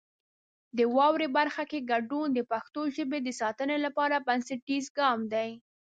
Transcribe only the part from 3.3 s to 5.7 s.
ساتنې لپاره بنسټیز ګام دی.